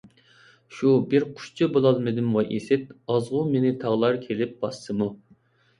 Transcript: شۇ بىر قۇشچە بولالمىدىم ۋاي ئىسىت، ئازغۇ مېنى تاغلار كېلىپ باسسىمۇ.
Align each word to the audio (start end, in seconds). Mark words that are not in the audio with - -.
شۇ 0.77 0.93
بىر 1.11 1.25
قۇشچە 1.35 1.67
بولالمىدىم 1.75 2.33
ۋاي 2.39 2.49
ئىسىت، 2.57 2.91
ئازغۇ 3.05 3.45
مېنى 3.55 3.79
تاغلار 3.87 4.23
كېلىپ 4.27 4.59
باسسىمۇ. 4.67 5.15